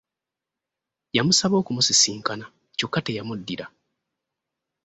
[1.17, 2.45] Yamusaba okumusisinkana
[2.77, 3.65] kyokka teyamuddira.